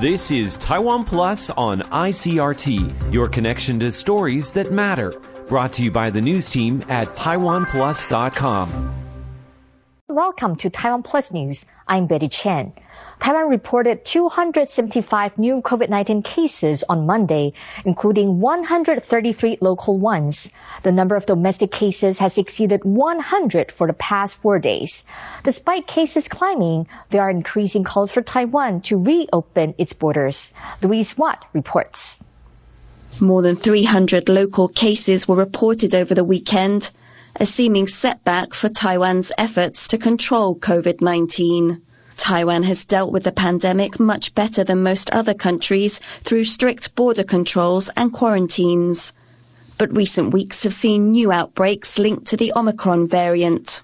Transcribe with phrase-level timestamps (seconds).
[0.00, 5.12] This is Taiwan Plus on ICRT, your connection to stories that matter.
[5.46, 8.94] Brought to you by the news team at TaiwanPlus.com.
[10.08, 11.66] Welcome to Taiwan Plus News.
[11.86, 12.72] I'm Betty Chen.
[13.20, 17.52] Taiwan reported 275 new COVID-19 cases on Monday,
[17.84, 20.48] including 133 local ones.
[20.84, 25.04] The number of domestic cases has exceeded 100 for the past four days.
[25.44, 30.50] Despite cases climbing, there are increasing calls for Taiwan to reopen its borders.
[30.82, 32.18] Louise Watt reports.
[33.20, 36.90] More than 300 local cases were reported over the weekend,
[37.38, 41.82] a seeming setback for Taiwan's efforts to control COVID-19.
[42.20, 47.24] Taiwan has dealt with the pandemic much better than most other countries through strict border
[47.24, 49.12] controls and quarantines.
[49.78, 53.80] But recent weeks have seen new outbreaks linked to the Omicron variant.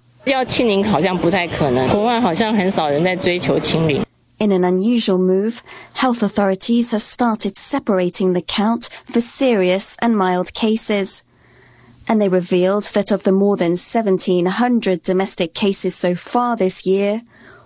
[4.38, 5.62] In an unusual move,
[5.94, 11.22] health authorities have started separating the count for serious and mild cases.
[12.06, 17.22] And they revealed that of the more than 1,700 domestic cases so far this year,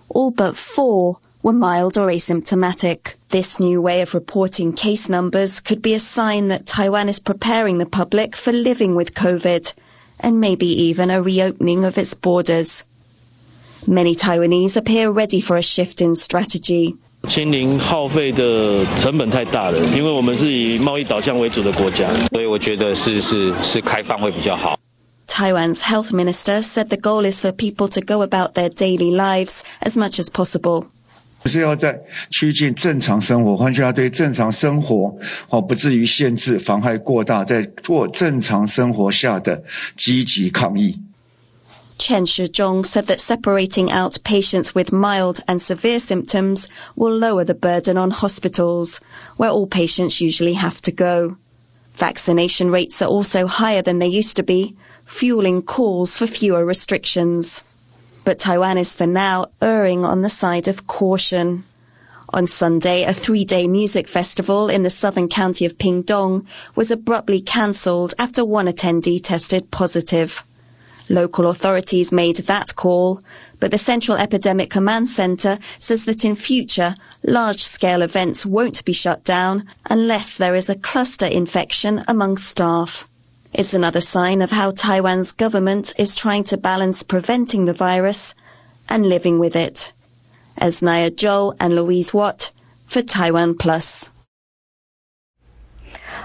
[0.09, 3.15] all but four were mild or asymptomatic.
[3.29, 7.79] This new way of reporting case numbers could be a sign that Taiwan is preparing
[7.79, 9.73] the public for living with COVID
[10.19, 12.83] and maybe even a reopening of its borders.
[13.87, 16.95] Many Taiwanese appear ready for a shift in strategy.
[17.27, 24.79] 清零耗费的成本太大了，因为我们是以贸易导向为主的国家，所以我觉得是是是开放会比较好。
[25.29, 29.63] Taiwan's health minister said the goal is for people to go about their daily lives
[29.81, 30.85] as much as possible.
[31.47, 31.99] 是要在
[32.31, 35.15] 趋近正常生活，换句话对正常生活
[35.49, 39.63] 哦，不至于限制、妨害过大，在过正常生活下的
[39.95, 40.97] 积极抗疫。
[41.97, 46.65] Chen Shizhong said that separating out patients with mild and severe symptoms
[46.95, 48.99] will lower the burden on hospitals,
[49.37, 51.37] where all patients usually have to go.
[51.95, 54.75] Vaccination rates are also higher than they used to be,
[55.10, 57.64] fueling calls for fewer restrictions.
[58.24, 61.64] But Taiwan is for now erring on the side of caution.
[62.32, 68.14] On Sunday, a three-day music festival in the southern county of Pingtung was abruptly cancelled
[68.20, 70.44] after one attendee tested positive.
[71.08, 73.20] Local authorities made that call,
[73.58, 76.94] but the Central Epidemic Command Center says that in future,
[77.24, 83.08] large-scale events won't be shut down unless there is a cluster infection among staff.
[83.52, 88.34] It's another sign of how Taiwan's government is trying to balance preventing the virus
[88.88, 89.92] and living with it.
[90.56, 92.52] As Naya Zhou and Louise Watt
[92.86, 94.10] for Taiwan Plus.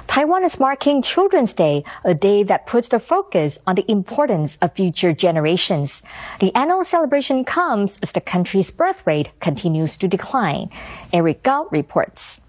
[0.05, 4.73] Taiwan is marking Children's Day, a day that puts the focus on the importance of
[4.73, 6.03] future generations.
[6.39, 10.69] The annual celebration comes as the country's birth rate continues to decline.
[11.11, 12.39] Eric Gao reports.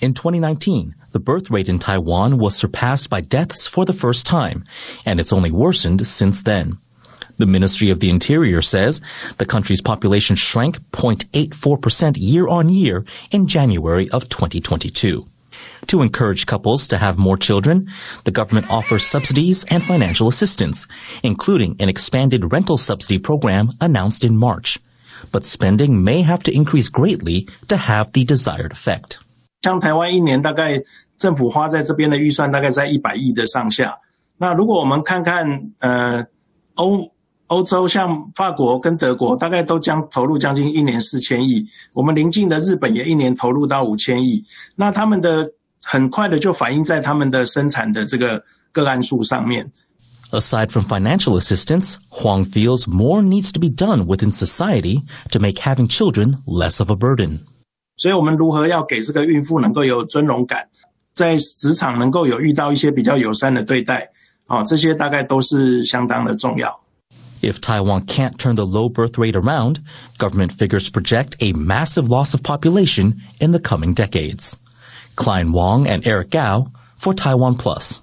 [0.00, 4.64] In 2019, the birth rate in Taiwan was surpassed by deaths for the first time,
[5.04, 6.78] and it's only worsened since then.
[7.36, 9.00] The Ministry of the Interior says
[9.38, 15.26] the country's population shrank 0.84% year on year in January of 2022.
[15.86, 17.90] To encourage couples to have more children,
[18.24, 20.86] the government offers subsidies and financial assistance,
[21.22, 24.78] including an expanded rental subsidy program announced in March.
[25.32, 29.18] But spending may have to increase greatly to have the desired effect.
[29.62, 30.82] 像台湾一年大概
[31.18, 33.96] 政府花在这边的预算大概在一百亿的上下。
[34.38, 35.46] 那如果我们看看
[35.80, 36.24] 呃
[36.74, 37.10] 欧
[37.48, 41.66] 欧洲像法国跟德国，大概都将投入将近一年四千亿。
[41.94, 44.42] 我们邻近的日本也一年投入到五千亿。
[44.76, 45.50] 那他们的
[45.82, 49.70] 很快的就反映在他们的生产的这个个案数上面。
[50.32, 55.88] Aside from financial assistance, Huang feels more needs to be done within society to make having
[55.88, 57.40] children less of a burden.
[57.99, 60.67] 所以我们如何要给这个孕妇能够有尊荣感，
[61.13, 64.09] 在职场能够有遇到一些比较友善的对待，
[64.47, 66.79] 哦，这些大概都是相当的重要。
[67.41, 69.77] If Taiwan can't turn the low birth rate around,
[70.17, 74.55] government figures project a massive loss of population in the coming decades.
[75.15, 78.01] Klein Wong and Eric Gao for Taiwan Plus.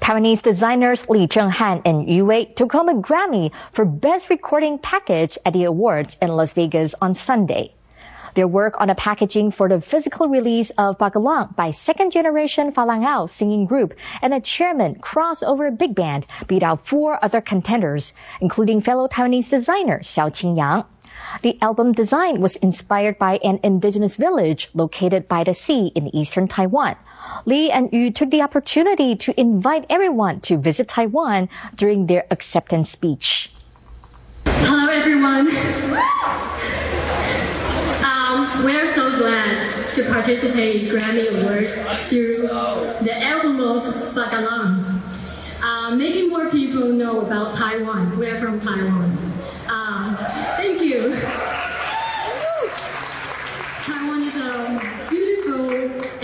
[0.00, 5.38] Taiwanese designers Li Zhenghan and Yu Wei took home a Grammy for Best Recording Package
[5.44, 7.74] at the awards in Las Vegas on Sunday.
[8.37, 13.27] Their work on the packaging for the physical release of Pakelang by second generation Falangaw
[13.27, 19.07] singing group and a chairman crossover big band beat out four other contenders, including fellow
[19.07, 20.85] Taiwanese designer Xiao Qingyang.
[21.41, 26.47] The album design was inspired by an indigenous village located by the sea in eastern
[26.47, 26.95] Taiwan.
[27.45, 32.91] Li and Yu took the opportunity to invite everyone to visit Taiwan during their acceptance
[32.91, 33.49] speech.
[34.45, 36.56] Hello, everyone.
[38.63, 41.69] We're so glad to participate in Grammy Award
[42.09, 43.83] through the album of
[44.15, 44.99] Pakelang,
[45.61, 48.17] uh, making more people know about Taiwan.
[48.17, 49.15] We're from Taiwan.
[49.69, 50.15] Uh,
[50.57, 51.15] thank you.
[53.83, 55.69] Taiwan is a beautiful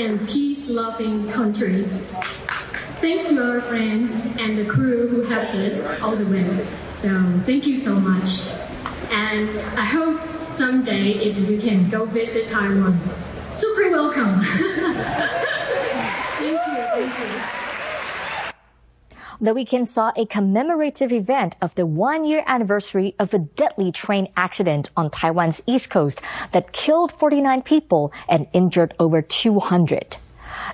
[0.04, 1.84] and peace-loving country.
[3.00, 6.66] Thanks to our friends and the crew who helped us all the way.
[6.94, 7.10] So
[7.46, 8.42] thank you so much.
[9.12, 10.20] And I hope
[10.54, 13.00] someday if you can go visit Taiwan,
[13.54, 14.40] super welcome.
[14.42, 14.92] thank
[16.42, 17.64] you, thank you.
[19.42, 24.28] The weekend saw a commemorative event of the one year anniversary of a deadly train
[24.38, 26.22] accident on Taiwan's east coast
[26.52, 30.18] that killed 49 people and injured over 200.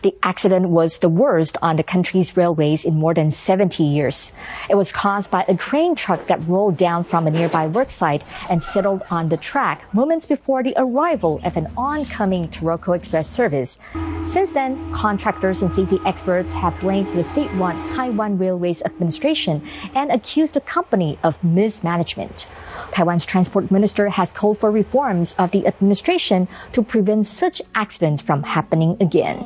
[0.02, 4.32] The accident was the worst on the country's railways in more than 70 years.
[4.70, 8.64] It was caused by a crane truck that rolled down from a nearby worksite and
[8.64, 13.78] settled on the track moments before the arrival of an oncoming Taroko Express service.
[14.26, 20.54] Since then, contractors and safety experts have blamed the state-run Taiwan Railways Administration and accused
[20.54, 22.46] the company of mismanagement.
[22.92, 28.44] Taiwan's transport minister has called for reforms of the administration to prevent such accidents from
[28.44, 29.44] happening again.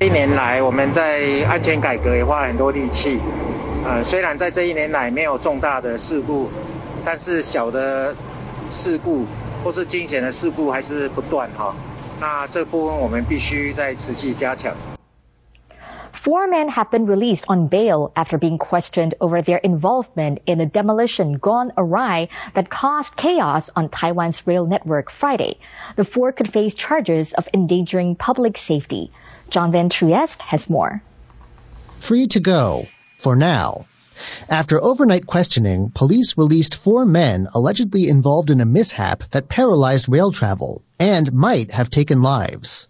[0.00, 3.20] 一年来，我们在安全改革也花很多力气。
[3.84, 6.48] 呃，虽然在这一年来没有重大的事故，
[7.04, 8.14] 但是小的
[8.72, 9.24] 事故
[9.62, 11.74] 或是惊险的事故还是不断哈。
[12.20, 14.72] 那这部分我们必须在持续加强。
[16.12, 21.38] Four men have been released on bail after being questioned over their involvement in a demolition
[21.38, 25.56] gone awry that caused chaos on Taiwan's rail network Friday.
[25.96, 29.10] The four could face charges of endangering public safety.
[29.49, 31.01] John Van Trieste has more.
[31.99, 33.85] Free to go, for now.
[34.49, 40.31] After overnight questioning, police released four men allegedly involved in a mishap that paralyzed rail
[40.31, 42.87] travel and might have taken lives.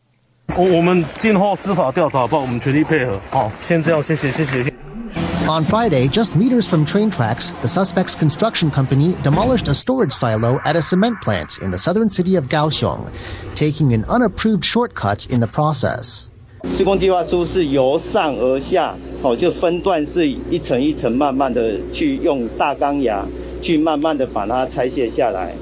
[5.48, 10.60] On Friday, just meters from train tracks, the suspect's construction company demolished a storage silo
[10.66, 13.12] at a cement plant in the southern city of Kaohsiung,
[13.56, 16.30] taking an unapproved shortcut in the process.
[16.71, 23.25] 施工计划书是由上而下，哦，就分段是一层一层慢慢的去用大钢牙
[23.61, 25.53] 去慢慢的把它拆卸下来。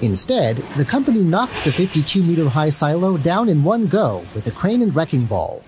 [0.00, 4.50] Instead, the company knocked the 52 meter high silo down in one go with a
[4.50, 5.62] crane and wrecking ball.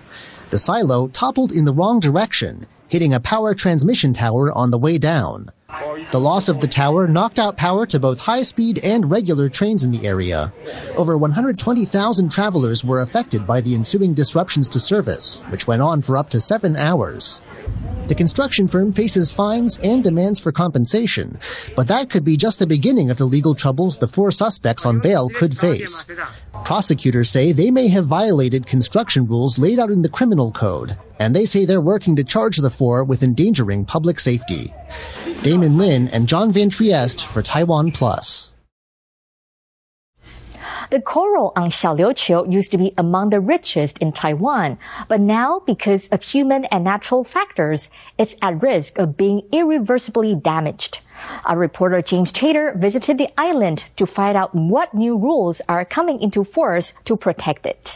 [0.49, 4.97] The silo toppled in the wrong direction, hitting a power transmission tower on the way
[4.97, 5.47] down.
[6.10, 9.84] The loss of the tower knocked out power to both high speed and regular trains
[9.84, 10.52] in the area.
[10.96, 16.16] Over 120,000 travelers were affected by the ensuing disruptions to service, which went on for
[16.16, 17.42] up to seven hours.
[18.08, 21.38] The construction firm faces fines and demands for compensation,
[21.76, 24.98] but that could be just the beginning of the legal troubles the four suspects on
[24.98, 26.04] bail could face.
[26.64, 31.34] Prosecutors say they may have violated construction rules laid out in the criminal code, and
[31.34, 34.72] they say they're working to charge the four with endangering public safety.
[35.42, 38.49] Damon Lin and John Van Trieste for Taiwan Plus.
[40.90, 44.76] The coral on Xiaoliuqiu used to be among the richest in Taiwan,
[45.06, 47.88] but now because of human and natural factors,
[48.18, 50.98] it's at risk of being irreversibly damaged.
[51.44, 56.20] Our reporter James Chater visited the island to find out what new rules are coming
[56.20, 57.94] into force to protect it.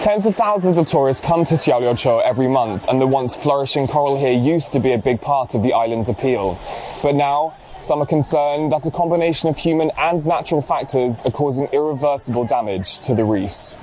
[0.00, 4.18] Tens of thousands of tourists come to Xiaoliuqiu every month, and the once flourishing coral
[4.18, 6.58] here used to be a big part of the island's appeal.
[7.04, 11.66] But now, some are concerned that a combination of human and natural factors are causing
[11.72, 13.74] irreversible damage to the reefs.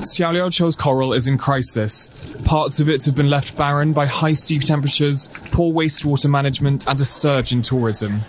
[0.00, 2.08] Xiaoliuqiu's coral is in crisis.
[2.44, 7.00] Parts of it have been left barren by high sea temperatures, poor wastewater management, and
[7.00, 8.20] a surge in tourism.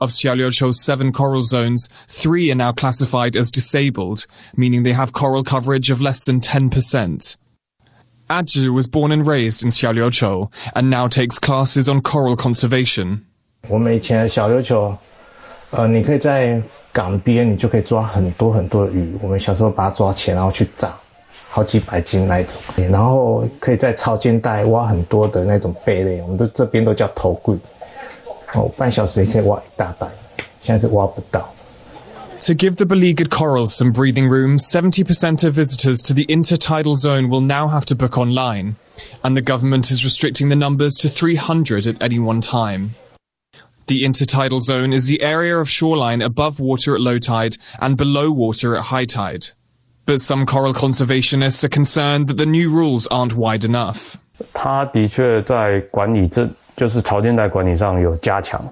[0.00, 5.44] Of Xiaoliuqiu's seven coral zones, three are now classified as disabled, meaning they have coral
[5.44, 7.36] coverage of less than 10%.
[8.28, 13.24] Aju was born and raised in Xiaoliuqiu and now takes classes on coral conservation.
[13.67, 14.95] 我们以前的小琉球，
[15.71, 19.15] 呃，你可以在港边，你就可以抓很多很多的鱼。
[19.21, 20.93] 我们小时候把它抓起来，然后去炸，
[21.49, 22.55] 好几百斤那一种。
[22.89, 27.55] 然后可以在潮间带挖很多的那种贝类，我们都这边都叫头柜。
[28.53, 30.07] 哦，半小时也可以挖一大袋，
[30.59, 31.47] 现在是挖不到。
[32.41, 37.29] To give the beleaguered corals some breathing room, 70% of visitors to the intertidal zone
[37.29, 38.75] will now have to book online,
[39.21, 42.95] and the government is restricting the numbers to 300 at any one time.
[43.87, 48.31] The intertidal zone is the area of shoreline above water at low tide and below
[48.31, 49.51] water at high tide.
[50.05, 54.15] But some coral conservationists are concerned that the new rules aren't wide enough.
[54.53, 58.63] 它的确在管理这就是潮间带管理上有加强，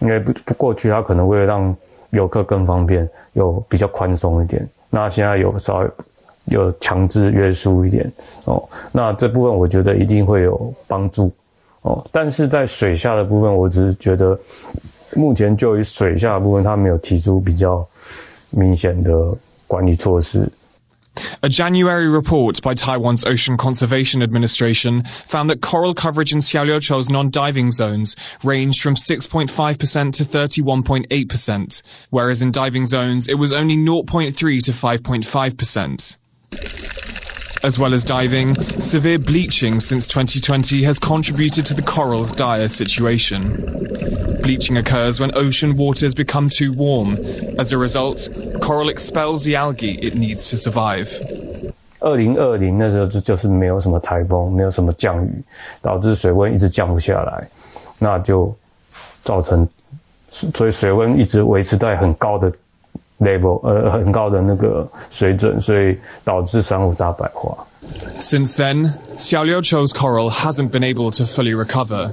[0.00, 1.74] 因为不不过去它可能会让
[2.10, 4.68] 游客更方便，有比较宽松一点。
[4.90, 5.90] 那现在有稍微
[6.46, 8.10] 有强制约束一点
[8.44, 11.32] 哦，那这部分我觉得一定会有帮助
[11.82, 12.06] 哦。
[12.12, 14.38] 但是在水下的部分，我只是觉得
[15.16, 17.86] 目前就于水下的部分，他没有提出比较
[18.50, 19.12] 明显的
[19.66, 20.50] 管理措施。
[21.40, 28.14] A January report by Taiwan's Ocean Conservation Administration found that coral coverage in Xiaoliuqiu's non-diving zones
[28.44, 36.16] ranged from 6.5% to 31.8%, whereas in diving zones it was only 0.3 to 5.5%.
[37.62, 43.42] As well as diving, severe bleaching since 2020 has contributed to the coral's dire situation.
[44.42, 47.16] Bleaching occurs when ocean waters become too warm.
[47.58, 48.28] As a result,
[48.60, 51.10] coral expels the algae it needs to survive.
[52.00, 55.42] 二零二零那时候就就是没有什么台风，没有什么降雨，
[55.82, 57.48] 导致水温一直降不下来，
[57.98, 58.56] 那就
[59.24, 59.68] 造成，
[60.30, 62.52] 所以水温一直维持在很高的
[63.23, 67.65] level，呃，很高的那个水准，所以导致珊瑚大白化。
[68.19, 72.11] Since then, Xiaoliuqiu's coral hasn't been able to fully recover.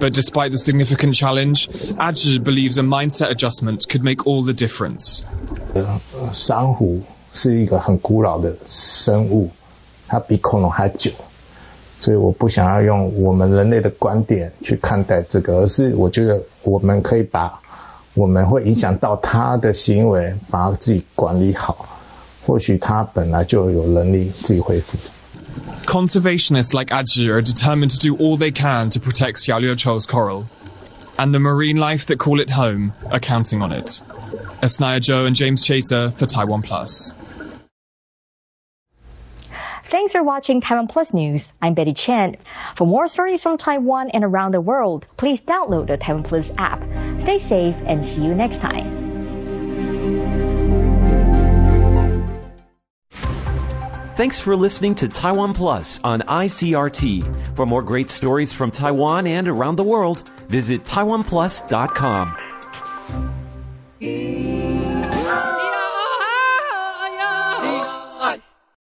[0.00, 5.22] But despite the significant challenge, Ajit believes a mindset adjustment could make all the difference.
[6.32, 7.00] 珊瑚
[7.32, 9.48] 是一个很古老的生物，
[10.08, 11.10] 它比恐龙还久，
[12.00, 17.60] 所以我不想要用我们人类的观点去看待这个，而是我觉得我们可以把
[18.14, 21.88] 我们会影响到他的行为，把他自己管理好。
[22.44, 24.98] 或许他本来就有能力自己恢复。
[25.86, 30.46] Conservationists like Adju are determined to do all they can to protect Xiaoliuqiu's coral,
[31.16, 34.02] and the marine life that call it home are counting on it.
[34.60, 37.14] Esnaya Joe and James Chater for Taiwan Plus.
[39.92, 41.52] Thanks for watching Taiwan Plus News.
[41.60, 42.38] I'm Betty Chen.
[42.76, 46.80] For more stories from Taiwan and around the world, please download the Taiwan Plus app.
[47.20, 48.88] Stay safe and see you next time.
[54.16, 57.54] Thanks for listening to Taiwan Plus on ICRT.
[57.54, 62.51] For more great stories from Taiwan and around the world, visit taiwanplus.com.